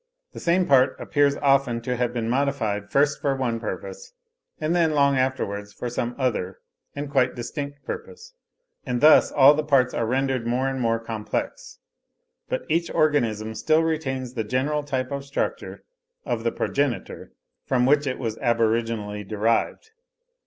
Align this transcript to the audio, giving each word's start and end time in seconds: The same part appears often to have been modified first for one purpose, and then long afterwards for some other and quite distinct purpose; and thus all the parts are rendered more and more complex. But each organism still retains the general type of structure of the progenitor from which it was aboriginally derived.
The 0.33 0.39
same 0.39 0.65
part 0.65 0.99
appears 0.99 1.35
often 1.35 1.79
to 1.81 1.95
have 1.95 2.11
been 2.11 2.27
modified 2.27 2.89
first 2.89 3.21
for 3.21 3.35
one 3.35 3.59
purpose, 3.59 4.13
and 4.59 4.75
then 4.75 4.93
long 4.95 5.15
afterwards 5.15 5.73
for 5.73 5.91
some 5.91 6.15
other 6.17 6.57
and 6.95 7.07
quite 7.11 7.35
distinct 7.35 7.83
purpose; 7.85 8.33
and 8.83 8.99
thus 8.99 9.31
all 9.31 9.53
the 9.53 9.61
parts 9.63 9.93
are 9.93 10.07
rendered 10.07 10.47
more 10.47 10.67
and 10.67 10.81
more 10.81 10.97
complex. 10.97 11.77
But 12.49 12.65
each 12.67 12.89
organism 12.89 13.53
still 13.53 13.83
retains 13.83 14.33
the 14.33 14.43
general 14.43 14.81
type 14.81 15.11
of 15.11 15.23
structure 15.23 15.83
of 16.25 16.43
the 16.43 16.51
progenitor 16.51 17.33
from 17.67 17.85
which 17.85 18.07
it 18.07 18.17
was 18.17 18.37
aboriginally 18.39 19.23
derived. 19.23 19.91